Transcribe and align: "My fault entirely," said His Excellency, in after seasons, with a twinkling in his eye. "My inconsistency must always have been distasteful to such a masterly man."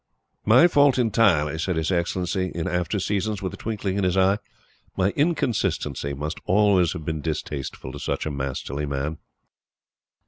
"My 0.45 0.67
fault 0.67 0.97
entirely," 0.97 1.59
said 1.59 1.75
His 1.75 1.91
Excellency, 1.91 2.51
in 2.55 2.67
after 2.67 2.97
seasons, 2.99 3.43
with 3.43 3.53
a 3.53 3.55
twinkling 3.57 3.99
in 3.99 4.03
his 4.03 4.17
eye. 4.17 4.39
"My 4.97 5.11
inconsistency 5.11 6.15
must 6.15 6.39
always 6.45 6.93
have 6.93 7.05
been 7.05 7.21
distasteful 7.21 7.91
to 7.91 7.99
such 7.99 8.25
a 8.25 8.31
masterly 8.31 8.87
man." 8.87 9.19